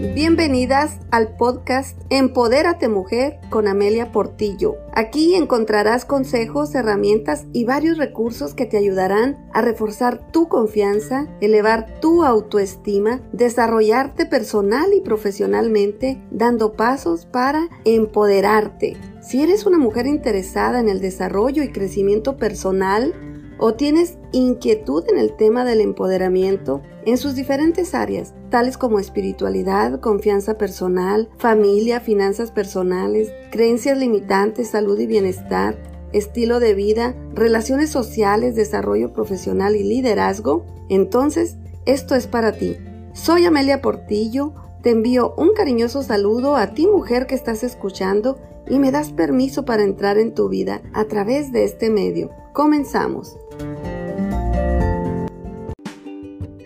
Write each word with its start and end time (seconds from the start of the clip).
Bienvenidas 0.00 0.98
al 1.10 1.36
podcast 1.36 2.00
Empodérate 2.08 2.88
Mujer 2.88 3.38
con 3.50 3.68
Amelia 3.68 4.12
Portillo. 4.12 4.76
Aquí 4.94 5.34
encontrarás 5.34 6.06
consejos, 6.06 6.74
herramientas 6.74 7.44
y 7.52 7.66
varios 7.66 7.98
recursos 7.98 8.54
que 8.54 8.64
te 8.64 8.78
ayudarán 8.78 9.46
a 9.52 9.60
reforzar 9.60 10.32
tu 10.32 10.48
confianza, 10.48 11.28
elevar 11.42 12.00
tu 12.00 12.24
autoestima, 12.24 13.20
desarrollarte 13.32 14.24
personal 14.24 14.90
y 14.94 15.02
profesionalmente, 15.02 16.18
dando 16.30 16.72
pasos 16.72 17.26
para 17.26 17.68
empoderarte. 17.84 18.96
Si 19.20 19.42
eres 19.42 19.66
una 19.66 19.76
mujer 19.76 20.06
interesada 20.06 20.80
en 20.80 20.88
el 20.88 21.02
desarrollo 21.02 21.62
y 21.62 21.72
crecimiento 21.72 22.38
personal, 22.38 23.29
o 23.60 23.74
tienes 23.74 24.16
inquietud 24.32 25.04
en 25.08 25.18
el 25.18 25.36
tema 25.36 25.64
del 25.64 25.82
empoderamiento 25.82 26.80
en 27.04 27.18
sus 27.18 27.34
diferentes 27.34 27.94
áreas, 27.94 28.34
tales 28.48 28.78
como 28.78 28.98
espiritualidad, 28.98 30.00
confianza 30.00 30.56
personal, 30.56 31.28
familia, 31.36 32.00
finanzas 32.00 32.50
personales, 32.50 33.32
creencias 33.50 33.98
limitantes, 33.98 34.70
salud 34.70 34.98
y 34.98 35.06
bienestar, 35.06 35.76
estilo 36.12 36.58
de 36.58 36.74
vida, 36.74 37.14
relaciones 37.34 37.90
sociales, 37.90 38.56
desarrollo 38.56 39.12
profesional 39.12 39.76
y 39.76 39.84
liderazgo, 39.84 40.64
entonces 40.88 41.56
esto 41.84 42.14
es 42.14 42.26
para 42.26 42.52
ti. 42.52 42.76
Soy 43.12 43.44
Amelia 43.44 43.82
Portillo, 43.82 44.54
te 44.82 44.90
envío 44.90 45.34
un 45.36 45.52
cariñoso 45.52 46.02
saludo 46.02 46.56
a 46.56 46.68
ti 46.68 46.86
mujer 46.86 47.26
que 47.26 47.34
estás 47.34 47.62
escuchando 47.62 48.38
y 48.68 48.78
me 48.78 48.90
das 48.90 49.12
permiso 49.12 49.66
para 49.66 49.82
entrar 49.82 50.16
en 50.16 50.32
tu 50.32 50.48
vida 50.48 50.80
a 50.94 51.04
través 51.04 51.52
de 51.52 51.64
este 51.64 51.90
medio. 51.90 52.30
Comenzamos. 52.52 53.36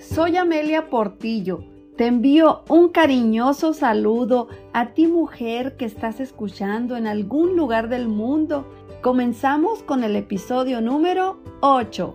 Soy 0.01 0.37
Amelia 0.37 0.89
Portillo. 0.89 1.63
Te 1.97 2.07
envío 2.07 2.65
un 2.69 2.89
cariñoso 2.89 3.75
saludo 3.75 4.49
a 4.73 4.95
ti 4.95 5.07
mujer 5.07 5.77
que 5.77 5.85
estás 5.85 6.21
escuchando 6.21 6.97
en 6.97 7.07
algún 7.07 7.55
lugar 7.57 7.89
del 7.89 8.09
mundo. 8.09 8.67
Comenzamos 9.03 9.83
con 9.83 10.05
el 10.05 10.17
episodio 10.17 10.81
número 10.81 11.39
8. 11.61 12.15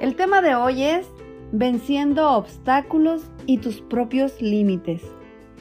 El 0.00 0.16
tema 0.16 0.40
de 0.40 0.54
hoy 0.54 0.82
es 0.82 1.06
venciendo 1.52 2.30
obstáculos 2.30 3.30
y 3.44 3.58
tus 3.58 3.82
propios 3.82 4.40
límites. 4.40 5.02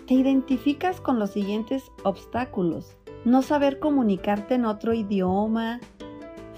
Te 0.07 0.13
identificas 0.13 1.01
con 1.01 1.19
los 1.19 1.31
siguientes 1.31 1.91
obstáculos. 2.03 2.95
No 3.25 3.41
saber 3.41 3.79
comunicarte 3.79 4.55
en 4.55 4.65
otro 4.65 4.93
idioma, 4.93 5.81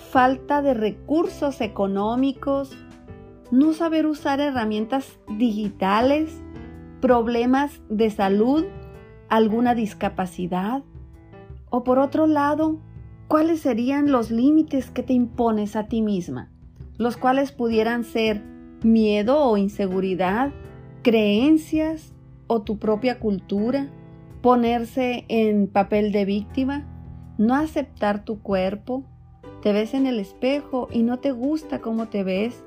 falta 0.10 0.62
de 0.62 0.74
recursos 0.74 1.62
económicos, 1.62 2.78
no 3.52 3.74
saber 3.74 4.06
usar 4.06 4.40
herramientas 4.40 5.20
digitales, 5.38 6.42
problemas 7.02 7.82
de 7.90 8.10
salud, 8.10 8.66
alguna 9.30 9.76
discapacidad. 9.76 10.84
O 11.70 11.84
por 11.84 12.00
otro 12.00 12.28
lado, 12.28 12.80
¿cuáles 13.28 13.62
serían 13.62 14.12
los 14.12 14.32
límites 14.32 14.92
que 14.92 15.04
te 15.04 15.14
impones 15.14 15.76
a 15.76 15.88
ti 15.88 16.02
misma? 16.02 16.52
Los 16.98 17.18
cuales 17.18 17.52
pudieran 17.52 18.04
ser 18.04 18.44
miedo 18.84 19.44
o 19.46 19.58
inseguridad, 19.58 20.52
creencias 21.02 22.14
o 22.48 22.62
tu 22.62 22.78
propia 22.78 23.20
cultura, 23.20 23.90
ponerse 24.42 25.26
en 25.30 25.68
papel 25.68 26.12
de 26.12 26.26
víctima, 26.26 26.86
no 27.38 27.56
aceptar 27.56 28.26
tu 28.26 28.42
cuerpo, 28.42 29.06
te 29.62 29.74
ves 29.74 29.94
en 29.94 30.08
el 30.08 30.20
espejo 30.20 30.88
y 30.92 31.04
no 31.04 31.20
te 31.20 31.32
gusta 31.32 31.80
cómo 31.80 32.08
te 32.08 32.24
ves, 32.24 32.64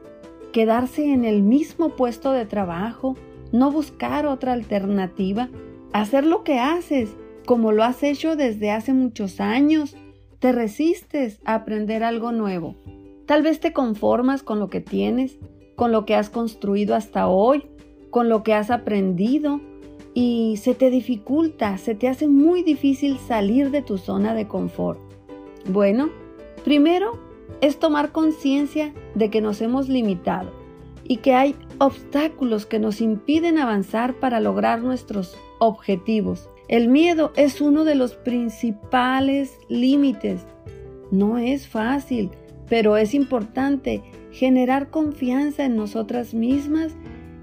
quedarse 0.52 1.12
en 1.12 1.24
el 1.24 1.42
mismo 1.42 1.90
puesto 1.90 2.32
de 2.32 2.46
trabajo, 2.46 3.16
no 3.52 3.70
buscar 3.70 4.26
otra 4.26 4.52
alternativa, 4.52 5.48
hacer 5.92 6.24
lo 6.24 6.44
que 6.44 6.58
haces 6.58 7.10
como 7.46 7.72
lo 7.72 7.84
has 7.84 8.02
hecho 8.02 8.36
desde 8.36 8.70
hace 8.70 8.92
muchos 8.92 9.40
años, 9.40 9.96
te 10.38 10.52
resistes 10.52 11.40
a 11.44 11.54
aprender 11.54 12.02
algo 12.02 12.32
nuevo. 12.32 12.74
Tal 13.26 13.42
vez 13.42 13.60
te 13.60 13.72
conformas 13.72 14.42
con 14.42 14.58
lo 14.58 14.68
que 14.68 14.80
tienes, 14.80 15.38
con 15.76 15.92
lo 15.92 16.04
que 16.04 16.14
has 16.14 16.30
construido 16.30 16.94
hasta 16.94 17.28
hoy, 17.28 17.66
con 18.10 18.28
lo 18.28 18.42
que 18.42 18.54
has 18.54 18.70
aprendido 18.70 19.60
y 20.14 20.56
se 20.58 20.74
te 20.74 20.90
dificulta, 20.90 21.76
se 21.78 21.94
te 21.94 22.08
hace 22.08 22.28
muy 22.28 22.62
difícil 22.62 23.18
salir 23.18 23.70
de 23.70 23.82
tu 23.82 23.98
zona 23.98 24.34
de 24.34 24.46
confort. 24.46 25.00
Bueno, 25.66 26.10
primero 26.64 27.18
es 27.60 27.78
tomar 27.78 28.10
conciencia 28.10 28.92
de 29.14 29.30
que 29.30 29.40
nos 29.40 29.60
hemos 29.60 29.88
limitado 29.88 30.50
y 31.04 31.18
que 31.18 31.34
hay 31.34 31.54
obstáculos 31.78 32.66
que 32.66 32.78
nos 32.78 33.00
impiden 33.00 33.58
avanzar 33.58 34.14
para 34.14 34.40
lograr 34.40 34.82
nuestros 34.82 35.36
objetivos. 35.58 36.48
El 36.68 36.88
miedo 36.88 37.32
es 37.36 37.60
uno 37.60 37.84
de 37.84 37.94
los 37.94 38.14
principales 38.14 39.58
límites. 39.68 40.46
No 41.10 41.38
es 41.38 41.68
fácil, 41.68 42.30
pero 42.68 42.96
es 42.96 43.14
importante 43.14 44.02
generar 44.32 44.90
confianza 44.90 45.64
en 45.64 45.76
nosotras 45.76 46.34
mismas 46.34 46.96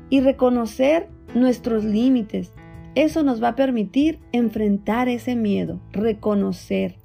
y 0.09 0.21
reconocer 0.21 1.07
nuestros 1.35 1.83
límites. 1.83 2.51
Eso 2.95 3.23
nos 3.23 3.41
va 3.41 3.49
a 3.49 3.55
permitir 3.55 4.19
enfrentar 4.33 5.07
ese 5.07 5.35
miedo, 5.35 5.79
reconocer. 5.91 7.00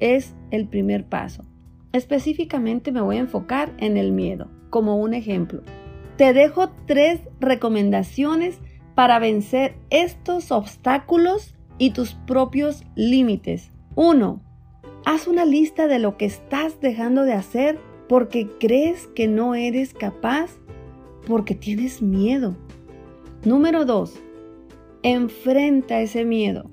Es 0.00 0.34
el 0.50 0.68
primer 0.68 1.06
paso. 1.06 1.44
Específicamente 1.92 2.92
me 2.92 3.00
voy 3.00 3.16
a 3.16 3.20
enfocar 3.20 3.72
en 3.78 3.96
el 3.96 4.12
miedo, 4.12 4.50
como 4.70 4.96
un 4.96 5.14
ejemplo. 5.14 5.62
Te 6.16 6.32
dejo 6.32 6.70
tres 6.86 7.20
recomendaciones 7.40 8.60
para 8.94 9.18
vencer 9.18 9.76
estos 9.90 10.50
obstáculos 10.50 11.54
y 11.78 11.90
tus 11.90 12.14
propios 12.14 12.84
límites. 12.94 13.70
1. 13.96 14.40
Haz 15.04 15.26
una 15.28 15.44
lista 15.44 15.86
de 15.86 15.98
lo 15.98 16.16
que 16.16 16.24
estás 16.24 16.80
dejando 16.80 17.22
de 17.22 17.34
hacer 17.34 17.78
porque 18.08 18.48
crees 18.58 19.06
que 19.08 19.28
no 19.28 19.54
eres 19.54 19.94
capaz, 19.94 20.50
porque 21.26 21.54
tienes 21.54 22.02
miedo. 22.02 22.56
Número 23.44 23.84
2. 23.84 24.14
Enfrenta 25.02 26.00
ese 26.00 26.24
miedo 26.24 26.70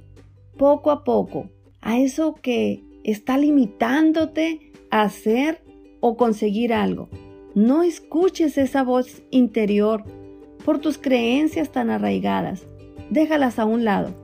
poco 0.58 0.92
a 0.92 1.03
poco 1.03 1.50
a 1.82 1.98
eso 1.98 2.36
que 2.36 2.84
está 3.04 3.38
limitándote 3.38 4.72
hacer 4.90 5.64
o 6.00 6.18
conseguir 6.18 6.74
algo. 6.74 7.10
No 7.56 7.84
escuches 7.84 8.58
esa 8.58 8.84
voz 8.84 9.24
interior 9.30 10.04
por 10.64 10.80
tus 10.80 10.98
creencias 10.98 11.72
tan 11.72 11.90
arraigadas. 11.90 12.66
Déjalas 13.10 13.60
a 13.60 13.66
un 13.66 13.84
lado. 13.84 14.16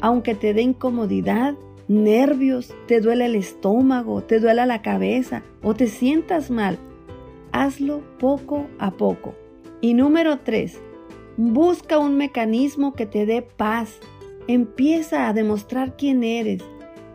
Aunque 0.00 0.34
te 0.34 0.52
dé 0.52 0.62
incomodidad, 0.62 1.54
nervios, 1.88 2.74
te 2.86 3.00
duele 3.00 3.26
el 3.26 3.36
estómago, 3.36 4.22
te 4.22 4.40
duela 4.40 4.66
la 4.66 4.82
cabeza 4.82 5.42
o 5.62 5.74
te 5.74 5.86
sientas 5.86 6.50
mal, 6.50 6.78
hazlo 7.52 8.02
poco 8.18 8.66
a 8.78 8.90
poco. 8.92 9.34
Y 9.80 9.94
número 9.94 10.40
3. 10.40 10.80
Busca 11.36 11.98
un 11.98 12.16
mecanismo 12.16 12.94
que 12.94 13.06
te 13.06 13.26
dé 13.26 13.42
paz. 13.42 13.98
Empieza 14.46 15.28
a 15.28 15.32
demostrar 15.32 15.96
quién 15.96 16.22
eres. 16.22 16.62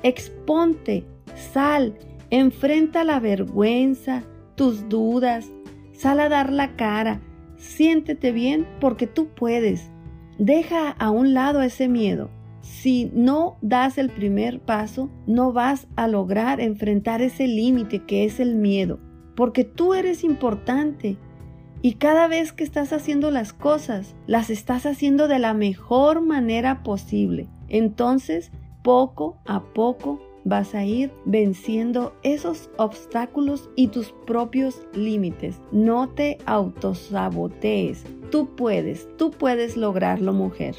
Exponte, 0.03 1.05
sal 1.35 1.95
Enfrenta 2.31 3.03
la 3.03 3.19
vergüenza, 3.19 4.23
tus 4.53 4.87
dudas, 4.87 5.51
sal 5.93 6.19
a 6.19 6.29
dar 6.29 6.53
la 6.53 6.75
cara, 6.75 7.21
siéntete 7.57 8.31
bien 8.31 8.67
porque 8.79 9.07
tú 9.07 9.29
puedes. 9.29 9.89
Deja 10.37 10.91
a 10.91 11.09
un 11.09 11.33
lado 11.33 11.63
ese 11.63 11.87
miedo. 11.87 12.29
Si 12.61 13.09
no 13.15 13.57
das 13.61 13.97
el 13.97 14.11
primer 14.11 14.59
paso, 14.59 15.09
no 15.25 15.53
vas 15.53 15.87
a 15.95 16.07
lograr 16.07 16.61
enfrentar 16.61 17.23
ese 17.23 17.47
límite 17.47 18.05
que 18.05 18.25
es 18.25 18.39
el 18.39 18.55
miedo, 18.55 18.99
porque 19.35 19.63
tú 19.63 19.95
eres 19.95 20.23
importante. 20.23 21.17
Y 21.81 21.93
cada 21.93 22.27
vez 22.27 22.53
que 22.53 22.63
estás 22.63 22.93
haciendo 22.93 23.31
las 23.31 23.53
cosas, 23.53 24.15
las 24.27 24.51
estás 24.51 24.85
haciendo 24.85 25.27
de 25.27 25.39
la 25.39 25.55
mejor 25.55 26.21
manera 26.21 26.83
posible. 26.83 27.47
Entonces, 27.69 28.51
poco 28.81 29.37
a 29.45 29.63
poco 29.63 30.19
vas 30.45 30.73
a 30.73 30.83
ir 30.83 31.11
venciendo 31.25 32.15
esos 32.23 32.69
obstáculos 32.77 33.69
y 33.75 33.87
tus 33.87 34.13
propios 34.25 34.81
límites. 34.93 35.59
No 35.71 36.09
te 36.09 36.37
autosabotees. 36.45 38.03
Tú 38.31 38.55
puedes, 38.55 39.07
tú 39.17 39.31
puedes 39.31 39.77
lograrlo, 39.77 40.33
mujer. 40.33 40.75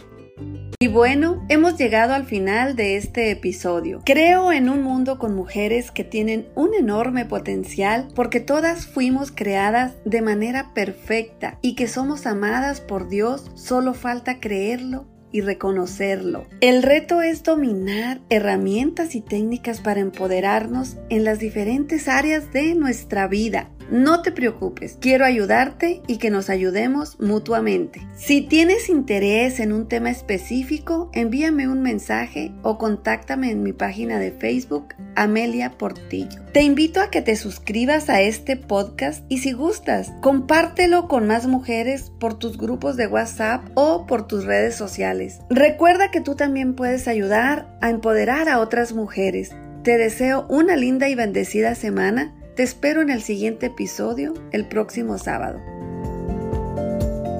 Y 0.82 0.88
bueno, 0.88 1.44
hemos 1.50 1.76
llegado 1.76 2.14
al 2.14 2.24
final 2.24 2.74
de 2.74 2.96
este 2.96 3.30
episodio. 3.30 4.00
Creo 4.06 4.50
en 4.50 4.70
un 4.70 4.82
mundo 4.82 5.18
con 5.18 5.34
mujeres 5.34 5.90
que 5.90 6.04
tienen 6.04 6.48
un 6.54 6.72
enorme 6.72 7.26
potencial 7.26 8.08
porque 8.14 8.40
todas 8.40 8.86
fuimos 8.86 9.30
creadas 9.30 9.96
de 10.06 10.22
manera 10.22 10.72
perfecta 10.72 11.58
y 11.60 11.74
que 11.74 11.86
somos 11.86 12.24
amadas 12.24 12.80
por 12.80 13.08
Dios. 13.08 13.50
Solo 13.56 13.92
falta 13.92 14.40
creerlo 14.40 15.04
y 15.32 15.40
reconocerlo. 15.40 16.46
El 16.60 16.82
reto 16.82 17.22
es 17.22 17.42
dominar 17.42 18.20
herramientas 18.30 19.14
y 19.14 19.20
técnicas 19.20 19.80
para 19.80 20.00
empoderarnos 20.00 20.96
en 21.08 21.24
las 21.24 21.38
diferentes 21.38 22.08
áreas 22.08 22.52
de 22.52 22.74
nuestra 22.74 23.26
vida. 23.28 23.70
No 23.90 24.22
te 24.22 24.30
preocupes, 24.30 24.96
quiero 25.00 25.24
ayudarte 25.24 26.00
y 26.06 26.18
que 26.18 26.30
nos 26.30 26.48
ayudemos 26.48 27.18
mutuamente. 27.18 28.00
Si 28.16 28.40
tienes 28.40 28.88
interés 28.88 29.58
en 29.58 29.72
un 29.72 29.88
tema 29.88 30.10
específico, 30.10 31.10
envíame 31.12 31.66
un 31.66 31.82
mensaje 31.82 32.52
o 32.62 32.78
contáctame 32.78 33.50
en 33.50 33.64
mi 33.64 33.72
página 33.72 34.20
de 34.20 34.30
Facebook, 34.30 34.94
Amelia 35.16 35.72
Portillo. 35.72 36.40
Te 36.52 36.62
invito 36.62 37.00
a 37.00 37.10
que 37.10 37.20
te 37.20 37.34
suscribas 37.34 38.08
a 38.08 38.20
este 38.20 38.56
podcast 38.56 39.24
y 39.28 39.38
si 39.38 39.50
gustas, 39.50 40.12
compártelo 40.20 41.08
con 41.08 41.26
más 41.26 41.48
mujeres 41.48 42.12
por 42.20 42.38
tus 42.38 42.58
grupos 42.58 42.96
de 42.96 43.08
WhatsApp 43.08 43.64
o 43.74 44.06
por 44.06 44.28
tus 44.28 44.44
redes 44.44 44.76
sociales. 44.76 45.40
Recuerda 45.50 46.12
que 46.12 46.20
tú 46.20 46.36
también 46.36 46.76
puedes 46.76 47.08
ayudar 47.08 47.76
a 47.80 47.90
empoderar 47.90 48.48
a 48.48 48.60
otras 48.60 48.92
mujeres. 48.92 49.50
Te 49.82 49.98
deseo 49.98 50.46
una 50.48 50.76
linda 50.76 51.08
y 51.08 51.16
bendecida 51.16 51.74
semana 51.74 52.36
te 52.54 52.62
espero 52.62 53.02
en 53.02 53.10
el 53.10 53.22
siguiente 53.22 53.66
episodio 53.66 54.34
el 54.52 54.66
próximo 54.66 55.18
sábado. 55.18 55.60